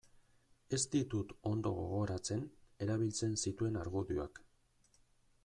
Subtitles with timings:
[0.77, 2.41] Ez ditut ondo gogoratzen
[2.87, 4.43] erabiltzen zituen argudioak.